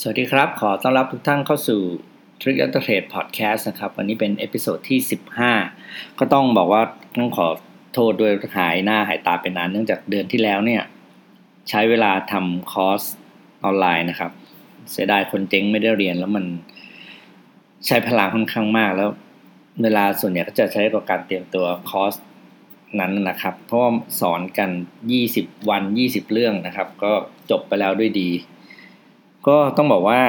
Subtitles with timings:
[0.00, 1.80] สวัสดีครับ ขอต้อนรับทุกท่านเข้าสู่
[2.40, 4.98] Trick a Trade Podcast นะครับ วันนี้เป็น episode ที่
[5.58, 6.82] 15 ก็ต้องบอกว่า
[7.18, 7.48] ต้องขอ
[7.94, 10.82] โทษด้วยหายหน้าหายตาไปนานเนื่องจากเดือนที่แล้วเนี่ย
[11.68, 13.02] ใช้เวลาทำคอร์ส
[13.64, 14.32] ออนไลน์นะครับ
[14.90, 16.44] เสียดายคนเจ๊งไม่ได้เรียนแล้วมัน
[17.86, 19.10] ใช้พลังค่อนข้างมาก แล้ว
[19.82, 22.14] เวลาส่วนใหญ่ก็จะใช้กับการเตรียมตัวคอร์ส
[23.00, 23.90] นั้นนะครับ เพราะว่า
[24.20, 24.70] สอนกัน
[25.20, 27.12] 20 วัน 20 เรื่องนะครับ ก็
[27.50, 28.30] จบไปแล้วด้วยดี
[29.48, 30.20] ก็ต้องบอกว่า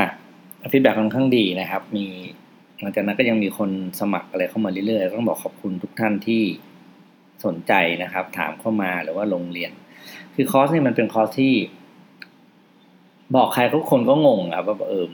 [0.71, 2.05] feedback ค่อนข้างดีนะครับ มี
[2.81, 6.41] หลังจากนั้นก็ยังมีคนสมัครอะไรเข้ามาเรื่อยๆ ต้องบอกขอบคุณทุกท่านที่
[7.45, 7.73] สนใจ
[8.03, 9.71] นะครับ ถามเข้ามาหรือว่าลงเรียน
[10.35, 11.53] คือคอร์สนี่มันเป็นคอร์สที่
[13.35, 15.05] บอกใครทุกคนก็งงครับว่าเออ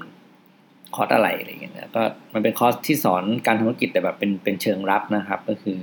[0.95, 2.01] คอร์สอะไรอะไรอย่างเงี้ยก็
[2.33, 5.79] มันเป็นคอร์สที่สอนการธุรกิจแต่แบบเป็นเป็นเชิงรับนะครับ ก็คือ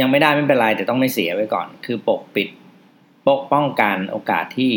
[0.00, 2.48] ยังไม่ได้ไม่เป็นไรแต่ต้องไม่เสียไว้ก่อน คือปกปิด
[3.28, 4.72] ปกป้องกันโอกาสที่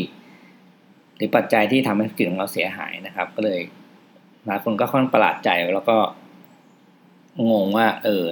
[1.18, 3.60] หรือปัจจัยที่ทำให้ธุรกิจของเราเสียหายนะครับ ก็เลย
[4.46, 5.98] หลายคนก็ค่อนประหลาดใจแล้วก็
[7.52, 8.24] งงว่า เออ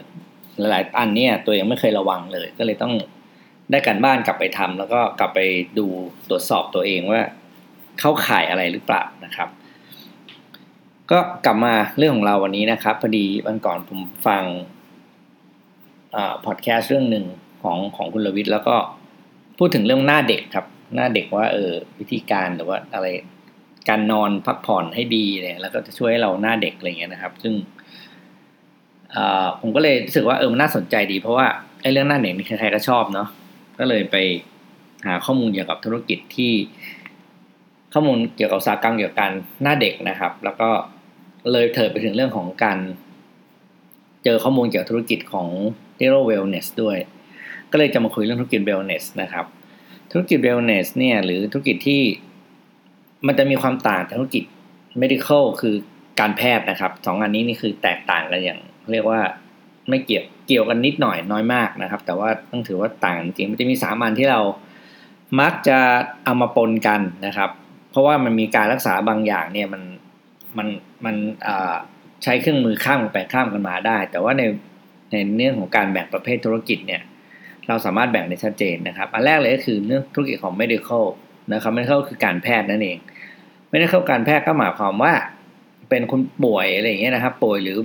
[0.59, 2.93] หลายๆอันเนี่ยตัวยังไม่เคยระวังเลย ก็เลยต้อง
[3.71, 5.39] ได้การบ้านกลับไปทำแล้วก็กลับไป
[5.77, 5.85] ดู
[6.29, 7.21] ตรวจสอบตัวเองว่า
[7.99, 9.49] เข้าข่ายอะไรหรือเปล่านะครับ
[11.11, 14.43] ก็กลับมาเรื่องของเราวันนี้นะครับพอดีวันก่อนผมฟัง
[16.45, 17.25] พอดแคสต์เรื่องหนึ่ง
[17.63, 18.75] ของของคุณลวิทย์แล้วก็
[19.57, 23.07] พูดถึงเรื่องหน้าเด็กครับ หน้าเด็กว่า เออ วิธีการหรือว่าอะไร
[23.89, 27.53] การนอนพักผ่อนให้ดีเนี่ยแล้วก็จะช่วยให้เราหน้าเด็กอะไรเงี้ยนะครับ ซึ่ง
[29.61, 31.47] ผมก็เลยรู้สึกว่าเออมันน่าสนใจดี เพราะว่า
[31.81, 33.27] ไอ้เรื่องหน้าเด็กนี่ใครๆก็ชอบเนาะ
[33.79, 34.15] ก็เลยไป
[35.07, 36.53] หาข้อมูลเกี่ยวกับธุรกิจที่
[37.93, 39.31] ข้อมูลเกี่ยวกับสากรรมเกี่ยวกับการ
[39.63, 40.69] หน้าเด็กนะครับ แล้วก็
[41.51, 42.77] เลยเถิดไปถึงเรื่องของการ
[44.23, 45.47] เจอข้อมูลเกี่ยวกับธุรกิจของ
[45.99, 46.97] Zero Wellness ด้วย
[47.71, 49.45] ก็เลยจะมาคุยเรื่องธุรกิจ Wellness นะครับ
[50.13, 52.01] ธุรกิจ wellness เนี่ยหรือธุรกิจที่
[53.27, 54.43] มันจะมีความต่างจากธุรกิจ
[55.01, 55.75] medical คือ
[56.19, 58.59] การแพทย์นะครับสองอันนี้นี่คือแตกต่างกันอย่าง
[58.91, 59.21] เรียกว่า
[59.89, 64.41] ไม่เกี่ยวเกี่ยวกันนิดหน่อยน้อยมากนะครับ แต่ว่าต้องถือว่าต่างจริงมันจะมีสามอันที่เรา
[65.41, 65.77] มักจะ
[66.23, 67.49] เอามาปนกันนะครับ
[67.91, 69.83] เพราะว่ามันมีการรักษาบางอย่างเนี่ยมัน
[70.57, 70.67] มัน
[71.05, 71.15] มัน
[72.23, 74.43] ใช้เครื่องมือข้ามไปข้ามกันมาได้ แต่ว่าใน
[75.11, 77.01] ในเรื่องของการแบ่งประเภทธุรกิจเนี่ย
[77.67, 81.05] เราสามารถแบ่งได้ชัดเจนนะครับ อันแรกเลยก็คือเรื่องธุรกิจของ medical
[81.53, 82.97] นะครับ medical คือการแพทย์นั่นเอง
[83.73, 85.13] medical การแพทย์ก็หมายความว่า
[85.89, 87.77] เป็นคนป่วยอะไรอย่างเงี้ยนะครับ ป่วยหรือ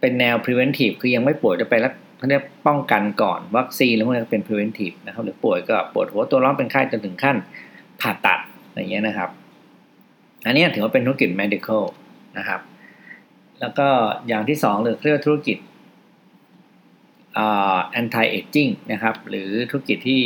[0.00, 7.36] เป็นแนว preventive คือยังไม่ป่วยจะไปแล้วเขาเรียกป้องกันก่อนวัคซีนแล้วพวกนี้เป็น preventive นะครับ หรือป่วยก็ปวดหัวตัวร้อนเป็นไข้จนถึงขั้น
[8.00, 9.30] ผ่าตัดอะไรเงี้ยนะครับ
[10.46, 11.84] อันนี้ถือว่าเป็นธุรกิจ medical
[12.38, 12.60] นะครับ
[13.60, 13.88] แล้วก็
[14.28, 15.56] อย่างที่สองเลยเรียกว่าธุรกิจ
[18.00, 20.22] anti aging นะครับ หรือธุรกิจที่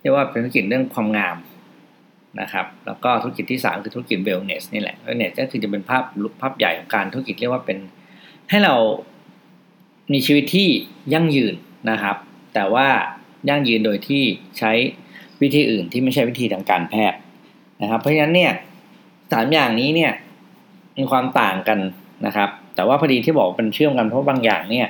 [0.00, 1.36] เรียกว่าเป็นธุรกิจเรื่องความงาม
[2.40, 6.04] นะครับ แล้วก็ธุรกิจที่ 3 คือธุรกิจ wellness นี่แหละ wellness ก็คือจะเป็นภาพ
[6.40, 7.78] ภาพใหญ่ของการธุรกิจเรียกว่าเป็น
[8.50, 8.74] ให้เรา
[10.12, 10.68] มีชีวิตที่
[11.12, 11.54] ยั่งยืน
[11.90, 12.16] นะครับ
[12.54, 12.88] แต่ว่า
[13.48, 14.22] ยั่งยืนโดยที่
[14.58, 14.72] ใช้
[15.42, 17.18] วิธีอื่นที่ไม่ใช่วิธีทางการแพทย์
[17.82, 18.52] นะครับ เพราะฉะนั้นเนี่ย
[19.32, 20.12] สามอย่างนี้เนี่ย
[20.98, 21.78] มีความต่างกัน
[22.26, 24.88] นะครับ แต่ว่าพอดีที่บอกเป็นเชื่อมกันเพราะบางอย่างเนี่ย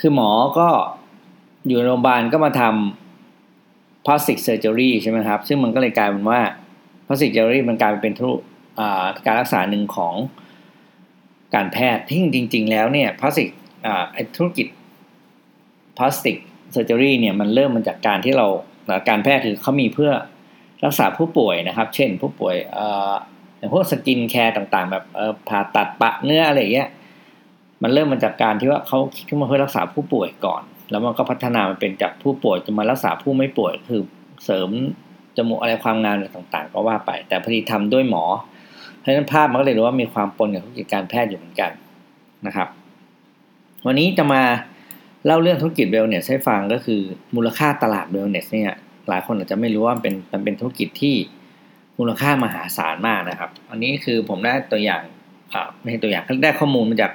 [0.00, 0.68] คือหมอก็
[1.66, 6.40] อยู่โรงพยาบาลก็มาทำ plastic surgery ใช่ไหมครับ ซึ่งมันก็เลยกลายเป็นว่า
[7.06, 8.30] plastic surgery มันกลายเป็นทุ
[9.26, 10.14] การรักษาหนึ่งของ
[11.54, 13.48] การแพทย์ที่จริง ๆ แล้วเนี่ย plastic
[14.36, 14.66] ธุรกิจ
[15.96, 16.36] plastic
[16.74, 18.46] surgery เนี่ยมันเริ่มมาจากการที่เรา
[19.08, 20.12] การแพทย์คือเขามีเพื่อ
[20.84, 22.56] รักษาผู้ป่วยนะครับ เช่นผู้ป่วย
[23.58, 25.04] อย่างพวก skincare ต่างๆ แบบ
[25.48, 26.88] ผ่าตัดปะเนื้ออะไรอย่างเงี้ย
[27.82, 34.02] มันเริ่มมาจากการที่ว่าเขาคิดขึ้นมาเพื่อรักษาผู้ป่วยก่อน แล้วมันก็พัฒนามันเป็นจากผู้ป่วยจะมารักษาผู้ไม่ป่วย คือ
[34.44, 34.70] เสริม
[35.36, 38.24] จมูกอะไรความงามอะไรต่างๆ ก็ว่าไป แต่พอดีทำด้วยหมอ
[38.98, 41.70] เพราะฉะนั้นภาพมันก็เลยรู้ว่ามีความปนกับธุรกิจการแพทย์อยู่เหมือนกัน
[42.46, 42.68] นะครับ
[43.86, 44.42] วันนี้จะมา
[45.26, 47.00] เล่าเรื่องธุรกิจเวลเนสให้ฟังก็คือ
[47.36, 48.72] มูลค่าตลาดเวลเนสเนี่ย
[49.08, 51.14] หลายคนอาจจะไม่รู้ว่าเป็นมันเป็นธุรกิจที่
[51.98, 55.02] มูลค่ามหาศาลมากนะครับ อันนี้คือผมได้ตัวอย่าง
[55.80, 57.12] ไม่ใช่ตัวอย่างได้ข้อมูลมาจาก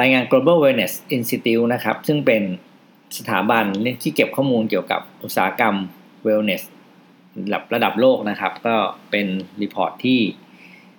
[0.00, 2.42] รายงาน Global Wellness Institute นะครับ ซึ่งเป็น
[3.18, 3.64] สถาบัน
[4.02, 5.74] ที่เก็บข้อมูลเกี่ยวกับอุตสาหกรรม
[6.26, 6.62] wellness
[7.44, 8.76] ระดับระดับโลกนะครับ ก็
[9.10, 9.26] เป็น
[9.62, 10.18] รีพอร์ตที่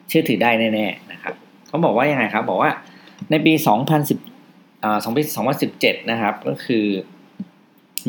[0.08, 1.34] เชื่อถือได้แน่ๆนะครับ
[1.68, 2.72] เขาบอกว่ายังไงครับ บอกว่า
[3.32, 3.54] ในปี
[4.18, 4.98] 2010อ่า
[5.56, 6.86] 2017 นะครับ ก็คือ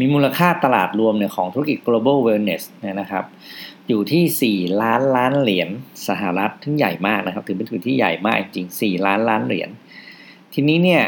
[0.00, 3.24] มีมูลค่าตลาดรวมเนี่ยของธุรกิจ global wellness เนี่ยนะครับ
[3.88, 5.68] อยู่ที่ 4 ล้านล้านเหรียญ
[6.08, 9.70] สหรัฐที่ใหญ่มากนะครับ ถือเป็นธุรกิจที่ใหญ่มากจริง 4 ล้านล้านเหรียญ
[10.54, 11.02] ทีนี้เนี่ย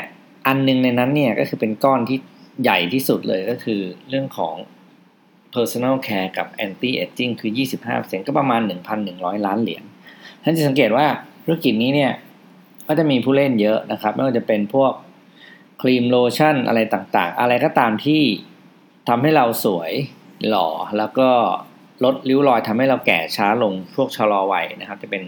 [0.47, 2.19] อันนึงในนั้นเนี่ยก็คือเป็นก้อนที่
[2.63, 4.55] ใหญ่ที่สุดเลยก็คือเรื่องของ
[5.55, 7.51] personal care กับ anti aging คือ
[7.89, 8.61] 25%ก็ประมาณ
[9.05, 9.85] 1,100 ล้านเหรียญ
[10.43, 11.07] ท่านจะสังเกตว่า
[11.45, 12.13] ธุรกิจนี้เนี่ย
[12.89, 14.93] ก็จะมีผู้เล่นเยอะนะครับ ไม่ว่าจะเป็นพวก
[15.83, 18.23] ครีมโลชั่นอะไรต่างๆ อะไรก็ตามที่
[19.09, 19.93] ทำให้เราสวย
[20.49, 20.69] หล่อ
[20.99, 21.29] แล้วก็
[22.05, 25.23] ลดริ้วรอยทำให้เราแก่ช้าลงพวกชะลอวัยนะครับ จะเป็น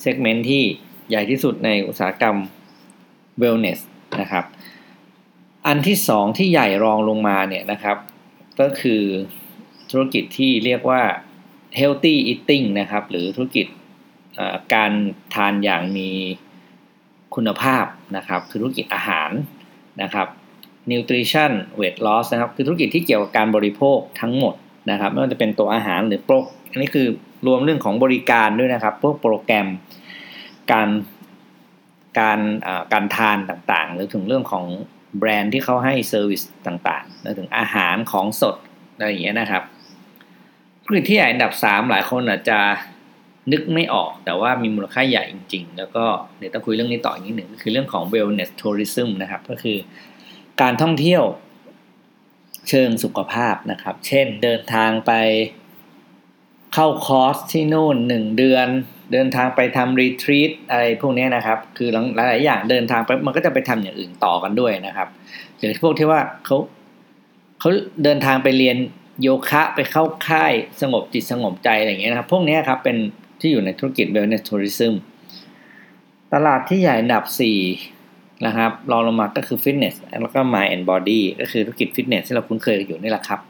[0.00, 0.62] เซกเมนต์ที่
[1.10, 2.36] ใหญ่ที่สุดในอุตสาหกรรม
[3.42, 3.80] wellness
[4.20, 4.44] นะครับ
[5.66, 7.96] อันที่สองที่ใหญ่รองลงมาเนี่ยนะครับ
[8.60, 9.02] ก็คือ
[9.90, 11.02] ธุรกิจที่เรียกว่า
[11.78, 13.66] healthy eating นะครับ หรือธุรกิจ
[14.74, 14.92] การ
[15.34, 16.10] ทานอย่างมี
[17.34, 17.84] คุณภาพ
[18.16, 19.30] นะครับ คือธุรกิจอาหาร
[20.02, 20.26] นะครับ
[20.90, 24.54] nutrition weight loss นะครับ คือธุรกิจที่เกี่ยวกับการบริโภคทั้งหมด
[24.90, 26.34] นะครับ ไม่ว่าจะเป็นตัวอาหารหรือโปร
[26.70, 27.06] อันนี้คือ
[27.46, 29.66] รวมเรื่องของบริการด้วยนะครับ พวกโปรแกรม
[30.72, 30.88] การ
[32.18, 32.40] การ
[32.92, 34.64] การทานต่างๆ หรือถึงเรื่องของ
[35.18, 38.56] แบรนด์ที่เขาให้ service ต่างๆถึงอาหารของสด
[38.96, 39.62] อะไรอย่างเงี้ยนะครับ
[40.84, 42.58] ธุรกิจที่ใหญ่อันดับ 3 หลายคนอาจจะ
[43.52, 46.04] นึกไม่ออกแต่ว่ามีมูลค่าใหญ่จริง ๆ แล้วก็
[46.38, 49.76] เดี๋ยวต้องคุยเรื่องนี้ต่ออีกนิดหนึ่งคือเรื่องของ wellness tourism นะครับก็คือ
[50.60, 51.22] การท่องเที่ยว
[52.68, 55.12] เชิงสุขภาพนะครับ เช่นเดินทางไป
[56.74, 58.68] เข้าคอร์สที่นู่นหนึ่งเดือน
[59.12, 65.08] เดินทางไปทำรีทรีตอะไรพวกนี้นะครับ คือหลายๆอย่างเดินทางไปมันก็จะไปทำอย่างอื่นต่อกันด้วยนะครับ
[65.58, 66.56] หรือพวกที่ว่าเขา
[67.60, 67.70] เขา
[68.04, 68.76] เดินทางไปเรียน
[69.22, 72.96] โยคะไปเข้าค่ายสงบจิตสงบใจอะไรอย่างเงี้ยนะครับ พวกนี้ครับเป็น
[73.40, 74.94] ที่อยู่ในธุรกิจ wellness tourism
[76.32, 77.24] ตลาดที่ใหญ่อันดับ
[77.80, 83.40] 4 นะครับรองลงมาก็คือ fitness แล้วก็ mind and body ก็คือธุรกิจ fitness ที่เราคุ้นเคยอยู่นี่แหละครับ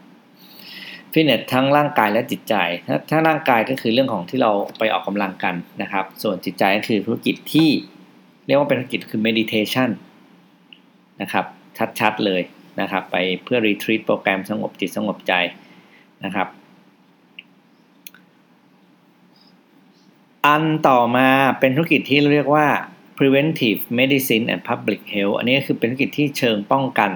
[1.13, 2.55] ฟิตเนสทั้งร่างกายและจิตใจ
[2.87, 7.69] ถ้าถ้าร่างกายก็คือเรื่องของที่เราไปออกกำลังกันนะครับ ส่วนจิตใจก็คือธุรกิจที่
[8.47, 9.91] เรียกว่าเป็นธุรกิจคือ meditation
[11.21, 11.45] นะครับ
[12.01, 12.43] ชัดๆเลย
[12.81, 15.33] นะครับ ไปเพื่อ retreat โปรแกรมสงบจิตสงบใจ
[16.25, 16.49] นะครับ
[20.47, 21.29] อันต่อมา
[21.61, 22.67] เป็นธุรกิจที่เรียกว่า
[23.19, 27.11] preventive medicine and public health อันนี้คือเป็นธุรกิจที่เชิงป้องกัน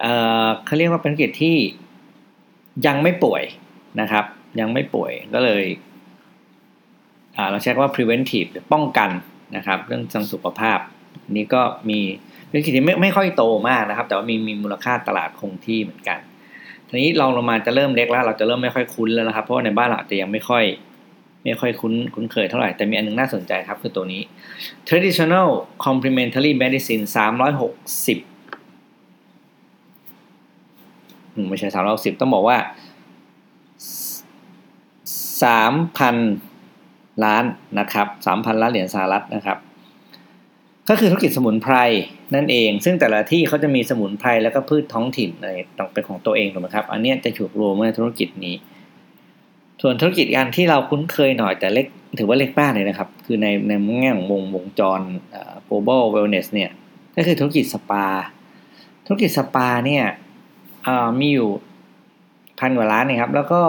[0.00, 1.56] เเขาเรียกว่าเป็นธุรกิจที่
[2.86, 3.42] ยังไม่ป่วย
[4.00, 4.24] นะครับ
[4.60, 5.64] ยังไม่ป่วยก็เลย
[7.50, 9.10] เราใช้คำว่า preventive ป้องกัน
[9.56, 10.78] นะครับ เรื่องทางสุขภาพ
[11.36, 12.00] นี้ก็มี
[12.50, 16.18] ธุรกิจที่ไม่ไม่ค่อยโตมากนะครับ แต่ว่ามีมีมูลค่าตลาดคงที่เหมือนกัน
[16.88, 20.64] ทีนี้ลองลงมาจะเริ่มเล็กแล้ว เราจะเริ่มไม่ค่อยคุ้นแล้วนะครับ เพราะว่าในบ้านเราจะยังไม่ค่อย
[21.44, 24.22] ไม่ค่อยคุ้นคุ้นเคยเท่าไหร่แต่มีอันนึงน่าสนใจครับคือตัวนี้
[24.88, 25.48] traditional
[25.86, 27.04] complementary medicine
[27.72, 28.35] 360
[31.48, 32.56] ไม่ใช่สามร้อยสิบต้องบอกว่า
[35.42, 36.16] สามพัน
[37.24, 37.44] ล้าน
[37.78, 39.58] นะครับสามพันล้านเหรียญสหรัฐนะครับ
[40.88, 41.76] ก็คือธุรกิจสมุนไพร
[42.34, 48.54] นั่นเอง ซึ่งแต่ละที่เขาจะมีสมุนไพรแล้วก็พืชท้องถิ่นอะไรต้องเป็นของตัวเองถูกไหมครับ อันนี้จะถูกรวมในธุรกิจนี้
[49.82, 51.86] ส่วนธุรกิจการที่เราคุ้นเคยหน่อยแต่เล็ก
[52.18, 55.00] ถือว่าเล็กมากเลยนะครับ คือในในแง่ของวงวงจร
[55.68, 56.70] global wellness เนี่ย
[57.16, 58.06] ก็คือธุรกิจสปา
[59.06, 60.04] ธุรกิจสปาเนี่ย
[61.20, 61.50] มีอยู่
[62.60, 63.62] พันกว่าล้านนะครับ แล้วก็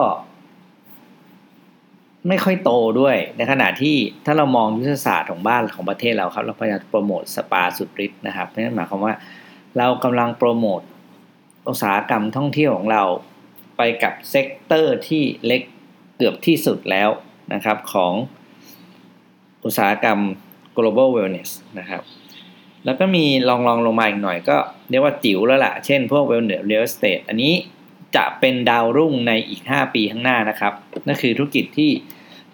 [2.27, 9.13] ไม่ค่อยโตด้วย ในขณะที่ถ้าเรามองยุทธศาสตร์ของบ้านของประเทศเราครับ เราพยายามโปรโมทสปาสุดฤทธิ์นะครับนั่นหมายความว่า
[9.77, 10.81] เรากำลังโปรโมท
[11.69, 13.03] อุตสาหกรรมท่องเที่ยวของเรา
[13.77, 15.61] ไปกับ sector ที่เล็ก
[16.17, 17.09] เกือบที่สุดแล้ว
[17.53, 18.13] นะครับของ
[19.65, 20.19] อุตสาหกรรม
[20.77, 21.49] global wellness
[21.79, 22.01] นะครับ
[22.87, 24.57] แล้วก็มีลองลองลงมาอีกหน่อยก็
[24.89, 27.53] เรียกว่าจิ๋วแล้วล่ะ เช่นพวก wellness real estate อันนี้
[28.15, 30.73] จะเป็นดาวรุ่งในอีก 5 ปีข้างหน้านะครับ
[31.07, 31.91] นั่นคือธุรกิจที่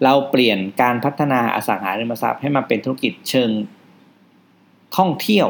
[0.03, 3.49] เราเปลี่ยนการพัฒนาอสังหาริมทรัพย์ให้มาเป็นธุรกิจเชิง
[4.97, 5.47] ท่องเที่ยว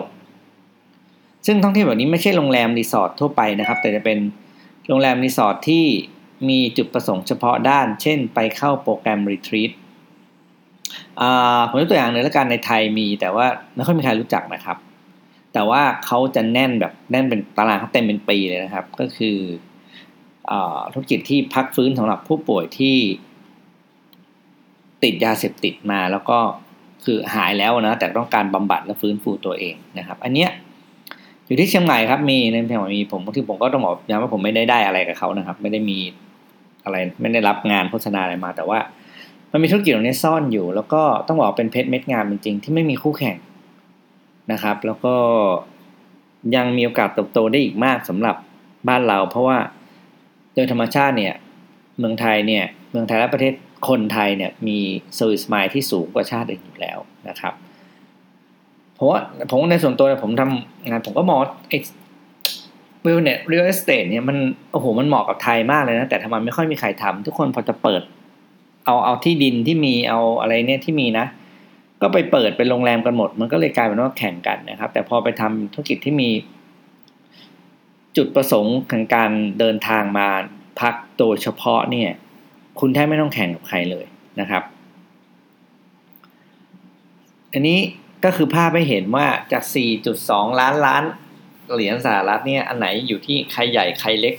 [1.46, 4.20] ซึ่งท่องเที่ยวแบบนี้ไม่ใช่โรงแรมรีสอร์ททั่วไปนะครับ แต่จะเป็น
[4.88, 5.86] โรงแรมรีสอร์ทที่
[6.50, 9.72] มีจุดประสงค์เฉพาะด้าน เช่น ไปเข้าโปรแกรม retreat
[11.70, 13.46] ผมยกตัวอย่างหนึ่งแล้วกันในไทยมีแต่ว่า
[13.76, 14.78] ไม่ค่อยมีใครรู้จักนะครับ
[15.54, 19.38] แต่ว่าเขาจะแน่นแบบแน่นเป็นตารางเขาเต็มเป็นปีเลยนะครับ ก็คือ
[20.52, 20.54] เออ
[20.94, 22.98] ธุรกิจที่พักฟื้นสำหรับผู้ป่วยที่
[25.04, 26.38] ติดยาเสพติดมาแล้วก็
[27.06, 30.50] คือหายแล้วนะแต่ต้องการบำบัดและฟื้นฟูตัวเองนะครับ อันเนี้ย
[31.46, 35.98] อยู่ที่เชียงใหม่ครับมีในเชียงใหม่มีผมที่ผมก็ต้องบอกย้ำว่าผมไม่ได้ได้อะไรกับเขานะครับ ไม่ได้มี
[36.86, 38.80] อะไรไม่ได้รับงานโฆษณาอะไรมา แต่ว่า
[39.56, 43.38] มันมีธุรกิจตรงนี้ซ่อนอยู่ แล้วก็ต้องบอกเป็นเพชรเม็ดงามจริงๆที่ไม่มีคู่แข่ง
[44.52, 45.16] นะครับ แล้วก็
[46.56, 48.36] ยังมีโอกาสเติบโตได้อีกมากสำหรับ
[48.88, 49.58] บ้านเรา เพราะว่า
[50.56, 51.34] โดยธรรมชาติเนี่ย
[52.00, 53.54] เมืองไทยเนี่ยเมืองไทยและประเทศ
[53.90, 54.80] คนไทยเนี่ยมี
[55.16, 57.54] service mind ที่สูงกว่าชาติอื่นอยู่แล้วนะครับ
[58.96, 59.20] เพราะว่า
[59.50, 61.78] ผมในส่วนตัวผมทำงานผมก็มองไอ้
[63.04, 64.38] wellness real estate เนี่ยมัน
[64.72, 68.02] โอ้โหมันเหมาะกับไทยมากเลยนะ แต่ทำไมไม่ค่อยมีใครทำทุกคนพอจะเปิด
[68.86, 71.26] เอาเอาที่ดินที่มีเอาอะไรเนี่ยที่มีนะ
[72.02, 76.30] ก็ไปเปิดเป็นโรงแรมกันหมด มันก็เลยกลายเป็นว่าแข่งกันนะครับ แต่พอไปทำธุรกิจที่มี
[78.18, 80.28] จุดประสงค์ของการเดินทางมา
[80.80, 82.10] พักโดยเฉพาะเนี่ย
[82.80, 84.06] คุณแทบไม่ต้องแข่งกับใครเลย
[84.40, 84.64] นะครับ
[87.54, 87.80] อันนี้
[88.24, 89.64] ก็คือภาพให้เห็นว่าจาก
[90.12, 91.04] 4.2 ล้านล้าน
[91.74, 94.36] เหรียญสหรัฐเนี่ย อันไหนอยู่ที่ใครใหญ่ใครเล็ก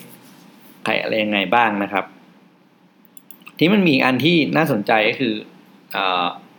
[0.85, 2.05] ใครอะไรยังไงบ้างนะครับ
[3.59, 5.35] ที่มันมีอันที่น่าสนใจก็คือ
[5.97, 5.99] อ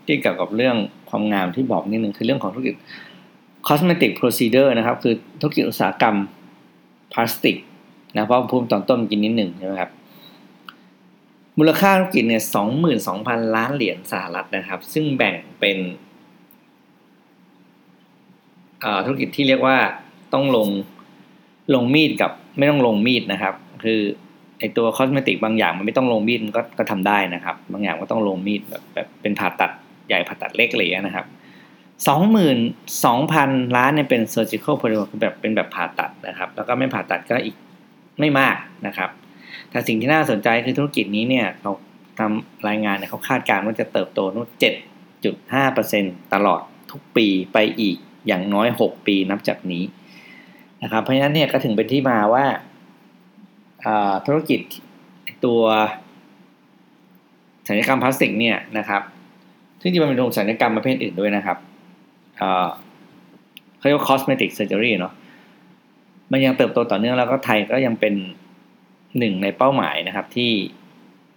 [0.05, 0.75] ที่เกี่ยวกับเรื่อง
[1.09, 2.75] ความงามที่บอกนิดนึงคือเรื่องของธุรกิจ
[3.67, 6.15] cosmetic procedure นะครับ คือธุรกิจอุตสาหกรรม
[7.13, 7.57] พลาสติก
[8.13, 9.91] นะเพราะพูดตอนต้นกินนิดหนึ่งใช่ไหมครับ
[11.57, 15.77] มูลค่าธุรกิจเนี่ยสองหมื่นสองพันล้านเหรียญสหรัฐนะครับ ซึ่งแบ่งเป็น
[19.05, 19.77] ธุรกิจที่เรียกว่า
[20.33, 20.67] ต้องลง
[21.75, 24.01] ลงมีดกับไม่ต้องลงมีดนะครับ คือ
[24.59, 29.71] ไอตัวคอสเมติกบางอย่างมันไม่ต้องลงมีดก็ก็ทำได้นะครับ บางอย่างก็ต้องลงมีดแบบแบบเป็นผ่าตัด
[30.07, 31.25] ใหญ่ผ่าตัดเล็กเลยนะครับ
[32.07, 32.57] สองหมื่น
[33.05, 37.55] สองพันล้านเนี่ยเป็น surgical p r o คือแบบเป็นแบบผ่าตัดนะครับ แล้วก็ไม่ผ่าตัดก็อีก
[38.19, 38.55] ไม่มาก
[38.87, 39.09] นะครับ
[39.69, 41.71] แต่สิ่งที่น่าสนใจคือธุรกิจนี้เนี่ยเขา
[42.19, 44.73] ทำรายงานเนี่ยเขาคาดการณ์ว่าจะเติบโตนู่นเจ็ด
[45.23, 47.97] จุดห้าเปอร์เซ็นตลอดทุกปีไปอีก
[48.27, 49.83] อย่างน้อยหกปีนับจากนี้
[50.83, 52.45] นะครับ เพราะฉะนั้นเนี่ยก็ถึงเป็นที่มาว่า
[54.25, 54.61] ธุรกิจ
[55.45, 55.61] ตัว
[57.67, 59.01] ศัลยกรรมพลาสติกเนี่ยนะครับ
[59.81, 61.57] ซึ่งจริงๆมันเป็นโรงศัลยกรรมประเภทอื่นด้วยนะครับ
[63.77, 65.13] เขาเรียกว่า cosmetic surgery เนาะ
[66.31, 68.13] มันยังเติบโตต่อเนื่องแล้วก็ไทยก็ยังเป็น
[69.19, 70.51] หนึ่งในเป้าหมายนะครับที่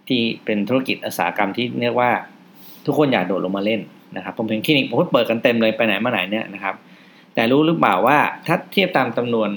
[0.07, 2.11] ที่เป็นธุรกิจอุตสาหกรรมที่เรียกว่า
[2.85, 3.81] ทุกคนอยากโดดลงมาเล่น
[4.15, 6.75] นะครับ ผมเห็นคลินิกผมเปิดกันเต็มเลยไปไหนมาไหนเนี่ยนะครับ
[7.33, 9.49] แต่รู้หรือเปล่าว่าถ้าเทียบตามจำนวน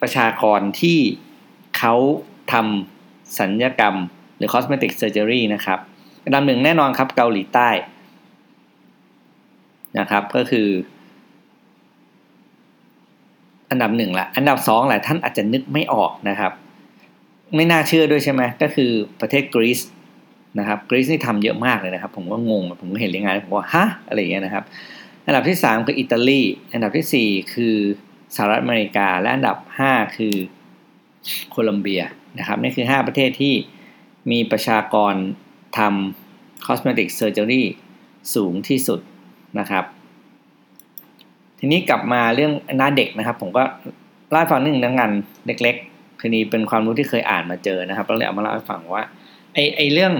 [0.00, 0.98] ประชากรที่
[1.78, 1.94] เขา
[2.52, 3.96] ทำสัญญกรรม
[4.36, 5.78] หรือ cosmetic surgery นะครับ
[6.24, 7.68] อันดับหนึ่งแน่นอนครับเกาหลีใต้
[9.98, 10.68] นะครับก็คือ
[13.70, 16.52] อันดับหนึ่งละอันดับสองหลายท่านอาจจะนึกไม่ออกนะครับ
[17.54, 18.90] ไม่น่าเชื่อด้วยใช่ไหมก็คือ
[19.20, 19.80] ประเทศกรีซ
[20.58, 24.64] นะครับกรีซนี่ทำเยอะมากเลยนะครับ ผมก็งงผมก็เห็นรายงานผมว่าฮะอะไรอย่างเงี้ยนะครับ
[25.26, 26.42] อันดับที่สามคืออิตาลี
[26.72, 27.74] อันดับที่สี่คือ
[28.34, 30.34] สหรัฐอเมริกา และอันดับห้าคือ
[31.50, 32.02] โคลัมเบีย
[32.38, 33.54] นะครับนี่คือ 5 ประเทศที่
[34.30, 35.14] มีประชากร
[35.78, 37.62] ทำ cosmetic surgery
[38.34, 39.00] สูงที่สุด
[39.58, 39.84] นะครับ
[41.58, 43.62] ทีนี้กลับมาเรื่องหน้าเด็กนะครับ ผมก็
[44.30, 45.10] เล่าฟังนึงนังงาน
[45.46, 49.02] เล็กๆคือนี้เป็นความรู้ที่เคยอ่านมาเจอนะครับเราเลยเอามาเล่าให้ฟังว่า
[49.54, 50.12] ไอไอเรื่อง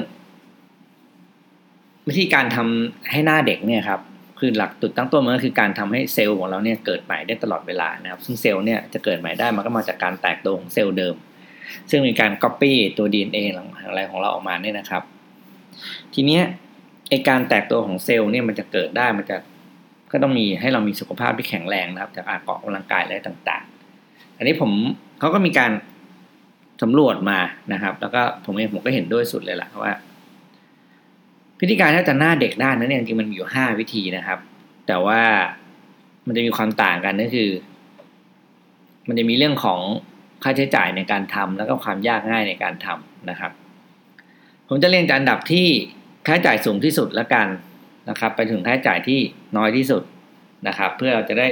[2.08, 4.00] วิธีการทำให้หน้าเด็กเนี่ยครับ
[4.38, 11.14] คือหลักจุดตั้งต้นมันก็คือการทำให้เซลล์ของเราเนี่ยเกิดใหม่ได้ตลอดเวลานะครับ ซึ่งเซลล์เนี่ยจะเกิดใหม่ได้มันก็มาจากการแตกตัวของเซลล์เดิม
[11.90, 13.38] ซึ่งมีการ Copy ตัว DNA
[13.88, 15.02] อะไรของเราออกมาเนี่ยนะครับ
[16.14, 16.42] ทีเนี้ย
[17.10, 19.36] ไอ้การแตกตัวของเซลล์เนี่ยมันจะเกิดได้มันจะ
[20.12, 23.64] ก็ต้องมีให้เรามีสุขภาพที่แข็งแรงนะครับ จากอาเกาะกำลังกายอะไรต่าง
[24.00, 24.70] ๆ อันนี้ผม
[25.20, 25.72] เขาก็มีการ
[26.82, 27.38] สำรวจมา
[27.72, 29.92] นะครับ แล้วก็ผมเองผมก็เห็นด้วยสุดเลยแหละว่า
[31.60, 34.38] วิธีการถ้าจะหน้าเด็กได้นั้นเนี่ยจริงมันมีอยู่ห้าวิธีนะครับ
[34.86, 35.20] แต่ว่า
[36.26, 37.50] มันจะมีความต่างกันก็คือ
[39.08, 39.80] มันจะมีเรื่องของ
[40.42, 43.52] ค่าใช้จ่ายในการทำแล้วก็ความยากง่ายในการทำนะครับ
[44.68, 45.66] ผมจะเรียงจากอันดับที่
[46.26, 47.46] ค่าใช้จ่ายสูงที่สุดแล้วกัน
[48.08, 49.18] นะครับ ไปถึงค่าใช้จ่ายที่
[49.56, 50.02] น้อยที่สุด
[50.68, 51.46] นะครับ เพื่อเราจะได้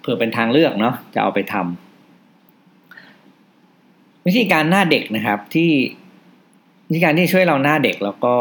[0.00, 5.70] เพื่อเป็นทางเลือกเนาะจะเอาไปทำวิธีการหน้าเด็กนะครับที่
[6.88, 8.34] วิธีการที่ช่วยเราหน้าเด็กแล้วก็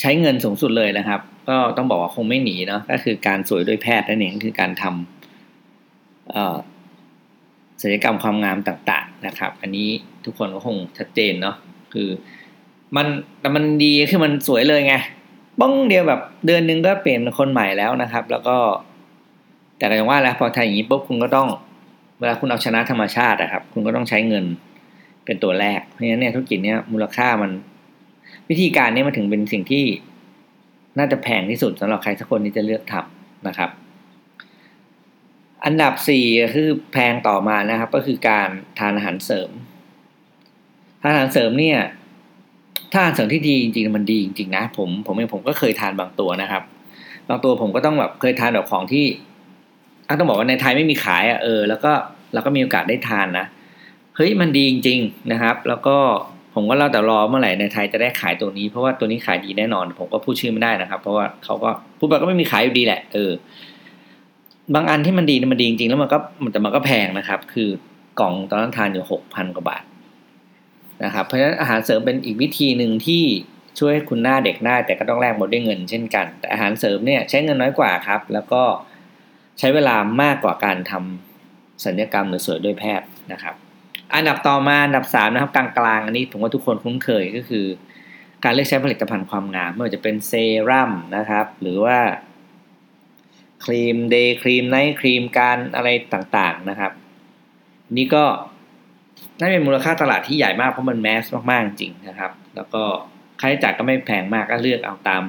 [0.00, 4.94] ใช้เงินสูงสุดเลยนะครับ ก็ต้องบอกว่าคงไม่หนีเนาะก็คือการสวยด้วยแพทย์นั่นเองคือการทำ
[7.82, 9.88] ศัลยกรรมความงามต่างๆนะครับ อันนี้
[10.24, 11.56] ทุกคนก็คงชัดเจนเนาะ
[11.92, 12.08] คือ
[12.96, 13.06] มัน
[13.40, 14.94] แต่มันดีคือมันสวยเลยไง
[15.60, 18.56] บ้องเดียวแบบเดือนนึงก็เปลี่ยนคนใหม่แล้วนะครับ แล้วก็
[19.78, 21.48] แต่ก็อย่างว่าแล้วพอทำอย่างนี้ปุ๊บคุณก็ต้อง
[22.18, 24.44] เวลาคุณเอาชนะธรรมชาตินะครับ คุณก็ต้องใช้เงิน
[25.24, 27.50] เป็นตัวแรกเพราะฉะนั้นเนี่ยธุรกิจเนี้ยมูลค่ามัน
[28.50, 29.84] วิธีการนี้มาถึงเป็นสิ่งที่
[30.98, 33.70] น่าจะแพงที่สุดสำหรับใครสักคนที่จะเลือกทำนะครับ
[35.64, 39.50] อันดับสี่คือแพงต่อมานะครับ ก็คือการทานอาหารเสริม
[41.02, 41.78] ทานอาหารเสริมเนี่ย
[42.92, 46.62] ถ้าอาหารเสริมที่ดีจริงๆมันดีจริงๆนะผมผมเองผมก็เคยทานบางตัวนะครับ
[47.28, 49.06] บางตัวผมก็ต้องแบบเคยทานแบบของที่
[50.18, 51.92] ต้องบอกว่าในไทยไม่มีขายอะเออ แล้วก็
[52.32, 53.46] เราก็มีโอกาสได้ทานนะ
[54.16, 55.96] เฮ้ยมันดีจริง ๆนะครับ แล้วก็
[56.58, 63.30] ผมก็เล่าแต่รอเมื่อไหร่ในไทยจะได้ขายตัวนี้เพราะว่าตัวนี้ขายดีแน่นอน ผมก็พูดชื่อไม่ได้นะครับ เพราะว่าเขาก็พูดไปก็ไม่มีขายอยู่ดีแหละเออ
[64.74, 67.68] บางอันที่มันดีมันดีจริงๆแล้วมันก็มันแต่มันก็แพงนะครับ คือ
[68.20, 69.84] กล่องตอนนั้นทานอยู่หกพันกว่าบาท
[71.04, 73.22] นะครับ เพราะฉะนั้นอาหารเสริมเป็นอีกวิธีหนึ่งที่
[73.78, 78.62] ช่วยให้คุณหน้าเด็กได้ แต่ก็ต้องแลกหมดด้วยเงินเช่นกัน แต่อาหารเสริมเนี่ยใช้เงินน้อยกว่าครับ แล้วก็
[79.58, 83.54] ใช้เวลามากกว่าการทำศัลยกรรมหรือสวยด้วยแพทย์นะครับ
[84.14, 87.66] อันดับต่อมาอันดับสามนะครับกลางๆอันนี้ผมว่าทุกคนคุ้นเคยก็คือ
[88.44, 90.32] การเลือกใช้ผลิตภัณฑ์ความงามไม่ว่าจะเป็นเซ
[90.68, 91.98] รั่มนะครับ หรือว่า
[93.64, 96.92] ครีม day cream night cream การอะไรต่างๆนะครับ
[97.96, 98.24] นี่ก็
[99.38, 102.82] น่าเป็นมูลค่าตลาดที่ใหญ่มากเพราะมันแมสมากๆจริงนะครับ แล้วก็
[103.40, 105.22] ค่าใช้จ่ายก็ไม่แพงมากก็เลือกเอาตาม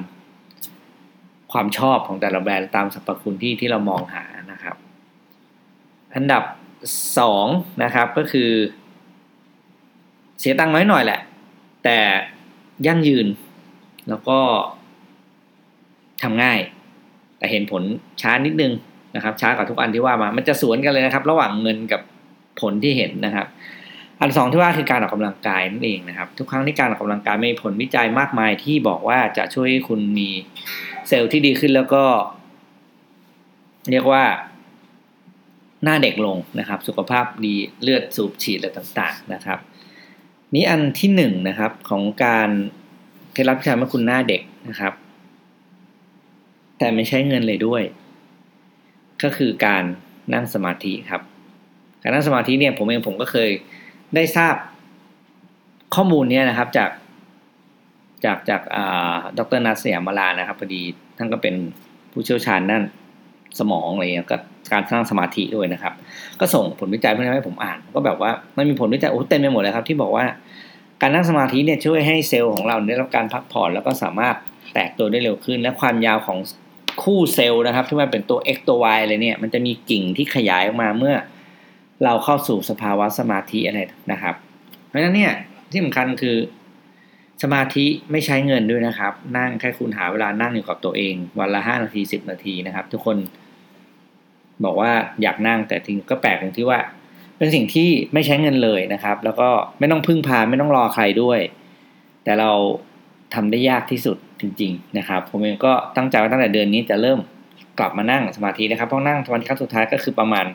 [1.52, 4.76] ความชอบของแต่ละแบรนด์ตามสรรพคุณที่ที่เรามองหานะครับ
[6.14, 6.42] อันดับ
[7.18, 7.46] สอง
[7.82, 8.50] นะครับก็คือ
[10.40, 11.20] เสียตังค์น้อยหน่อยแหละ
[11.84, 11.98] แต่
[12.86, 13.26] ยั่งยืน
[14.08, 14.38] แล้วก็
[16.22, 16.58] ทำง่าย
[17.38, 17.82] แต่เห็นผล
[18.22, 18.72] ช้านิดนึง
[19.16, 22.00] นะครับ ช้ากว่าทุกอันที่ว่ามา มันจะสวนกันเลยนะครับ ระหว่างเงินกับ
[22.60, 23.46] ผลที่เห็นนะครับ
[24.20, 30.28] อันสองที่ว่าคือการออกกำลังกายนั่นเองนะครับ ทุกครั้งที่การออกกำลังกายมีผลวิจัยมากมายที่บอกว่าจะช่วยให้คุณมี
[31.08, 32.04] เซลล์ที่ดีขึ้นแล้วก็
[33.90, 34.24] เรียกว่า
[35.84, 39.58] หน้าเด็กลงนะครับ สุขภาพดีเลือดสูบฉีดอะไรต่างๆนะครับ
[40.54, 42.50] นี้อันที่หนึ่งนะครับของการ
[43.32, 44.92] เคล็ดลับที่ทำให้คุณหน้าเด็กนะครับ
[46.78, 47.82] แต่ไม่ใช้เงินเลยด้วย
[49.22, 49.84] ก็คือการ
[50.34, 51.22] นั่งสมาธิครับ
[52.02, 53.50] การนั่งสมาธิเนี่ยผมเองผมก็เคย
[54.14, 54.54] ได้ทราบ
[55.94, 56.90] ข้อมูลเนี้ยนะครับจาก
[58.24, 58.62] จากจาก
[59.38, 60.82] ดรนัทเสียมาลานะครับพอดี
[61.16, 61.54] ท่านก็เป็น
[62.12, 62.84] ผู้เชี่ยวชาญด้าน
[63.58, 64.38] สมองอะไรเงี้ยก็
[64.72, 65.94] การสร้างสมาธิด้วยนะครับ
[66.40, 70.24] ก็ส่งผลวิจัยเพื่อให้ผมอ่าน ก็แบบว่ามันมีผลวิจัยโอ้เต็มไปหมดเลยครับ ที่บอกว่า
[71.00, 74.36] การนั่งสมาธิเนี่ยช่วยให้เซลล์ของเราได้รับการพักผ่อนแล้วก็สามารถ
[74.74, 76.38] แตกตัวได้เร็วขึ้น และความยาวของ
[77.02, 81.14] คู่เซลล์นะครับ ที่มันเป็นตัว x ตัว y อะไรเนี่ย มันจะมีกิ่งที่ขยายออกมาเมื่อ
[82.04, 83.80] เราเข้าสู่สภาวะสมาธิอะไร
[84.12, 84.34] นะครับ
[84.88, 85.32] เพราะฉะนั้นเนี่ย
[85.70, 86.36] ที่สำคัญคือ
[87.42, 93.16] สมาธิไม่ใช้เงินด้วยนะครับ นั่งแค่คุณหาเวลานั่งอยู่กับตัวเอง วันละห้านาทีสิบนาทีนะครับ ทุกคน
[94.64, 96.80] บอกว่าอยากนั่งแต่ทิ้งก็แปลกตรงที่ว่า
[97.38, 99.48] เป็นสิ่งที่ไม่ใช้เงินเลยนะครับ แล้วก็
[99.78, 101.40] ไม่ต้องพึ่งพาไม่ต้องรอใครด้วย
[102.24, 102.50] แต่เรา
[103.34, 107.18] ทำได้ยากที่สุดจริง ๆ นะครับ ผมเองก็ตั้งใจว่าตั้งแต่เดือนนี้จะเริ่ม
[107.78, 110.46] กลับมานั่งสมาธินะครับเพราะนั่งสมาธิครั้งสุดท้ายก็คือประมาณ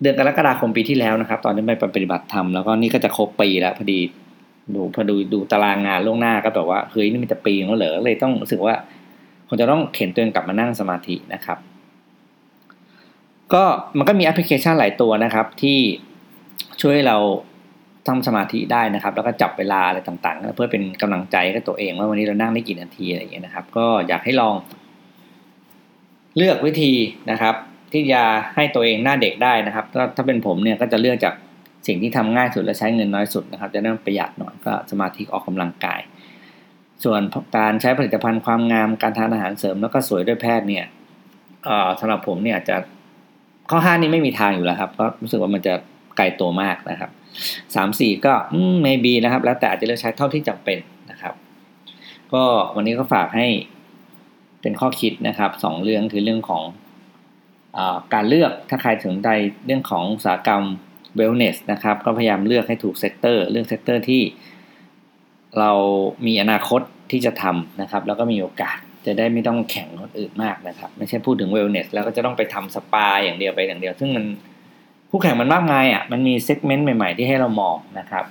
[0.00, 4.00] เดือนกรกฎาคมปีที่แล้วนะครับ ตอนนี้ไปปฏิบัติธรรมแล้วก็นี่ก็จะครบปีแล้วพอดี
[4.74, 8.74] ดูพอดูดูตารางงานล่วงหน้าก็แบบว่าเฮ้ยนี่มันจะปีแล้วเหรอเลยต้องรู้สึกว่า
[9.48, 11.58] คงจะต้องเข็นตัวเองกลับมานั่งสมาธินะครับ
[13.52, 13.64] ก็
[13.98, 15.78] มันก็มีแอปพลิเคชันหลายตัวนะครับ ที่
[16.82, 17.16] ช่วยเรา
[18.06, 24.54] ทำสมาธิได้นะครับ แล้วก็จับเวลาอะไรต่างๆ เพื่อเป็นกำลังใจกับตัวเองว่าวันนี้เรานั่งได้กี่นาทีอะไรอย่างเงี้ยนะครับ ก็อยากให้ลอง
[26.36, 26.92] เลือกวิธี
[27.30, 27.54] นะครับ
[27.92, 28.22] ที่จะ
[28.54, 29.84] ให้ตัวเองหน้าเด็กได้นะครับ
[30.16, 31.34] ถ้าเป็นผมเนี่ยก็จะเลือกจาก
[31.88, 36.00] สิ่งที่ทำง่ายสุดและใช้เงินน้อยสุดนะครับ จะได้ประหยัดหน่อยก็สมาธิออกกำลังกาย
[37.04, 37.20] ส่วน
[37.56, 40.84] การใช้ผลิตภัณฑ์ความงามการทานอาหารเสริมแล้วก็สวยด้วยแพทย์เนี่ย
[42.00, 42.76] สำหรับผมเนี่ยจะ
[43.70, 45.74] ข้อห้านี้ไม่มีทางอยู่แล้วครับก็รู้สึกว่ามันจะ
[46.16, 47.10] ไกลตัวมากนะครับ
[47.74, 50.78] สามสี่ก็อืม maybe นะครับ แล้วแต่อาจจะเลือกใช้เท่าที่จำเป็น
[51.10, 51.34] นะครับ
[52.32, 52.44] ก็
[52.76, 53.46] วันนี้ก็ฝากให้
[54.62, 57.78] เป็นข้อคิดนะครับสองเรื่องคือเรื่องของ
[58.14, 59.28] การเลือกถ้าใครสนใจ
[59.66, 60.62] เรื่องของอุตสาหกรรม
[61.18, 64.22] wellness นะครับ ก็พยายามเลือกให้ถูก sector เลือก sector ที่
[65.58, 65.70] เรา
[66.26, 74.24] มีอนาคตที่จะทำนะครับ แล้วก็มีโอกาสจะได้ไม่ต้องแข่งคนอื่นมากนะครับ ไม่ใช่พูดถึง wellness แล้วก็จะต้องไปทำสปาอย่างเดียวไปอย่างเดียว ซึ่งมัน
[75.10, 78.24] ผู้แข่งมันมากมายอะมันมีเซกเมนต์ใหม่ๆ ที่ให้เรามองนะครับ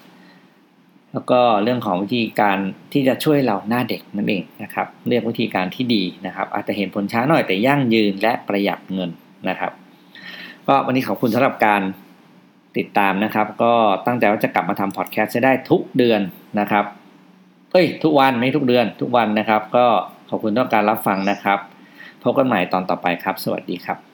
[1.14, 2.58] แล้วก็เรื่องของวิธีการ
[2.94, 9.10] ที่จะช่วยเราหน้าเด็กนั่นเองนะครับ เลือกวิธีการที่ดีนะครับ อาจจะเห็นผลช้าหน่อยแต่ยั่งยืนและประหยัดเงิน
[9.50, 9.72] นะครับ
[10.68, 11.82] ก็วันนี้ขอบคุณสำหรับการ
[12.78, 13.74] ติดตามนะครับ ก็
[14.06, 16.22] ตั้งใจว่าจะกลับมาทำพอดแคสต์ได้ทุกเดือน
[16.60, 16.86] นะครับ
[17.72, 19.86] เอ้ยทุกวันไม่ทุกเดือนทุกวันนะครับ ก็
[20.30, 21.60] ขอบคุณต่อการรับฟังนะครับ
[22.24, 24.07] พบกันใหม่ตอนต่อไปครับ สวัสดีครับ